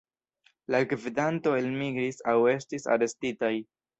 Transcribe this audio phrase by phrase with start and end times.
[0.75, 3.55] La gvidantoj elmigris aŭ estis arestitaj.